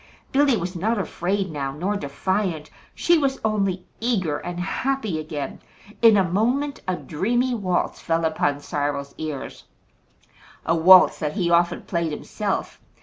[0.31, 2.71] Billy was not afraid now, nor defiant.
[2.95, 5.59] She was only eager and happy again.
[6.01, 9.65] In a moment a dreamy waltz fell upon Cyril's ears
[10.65, 12.81] a waltz that he often played himself.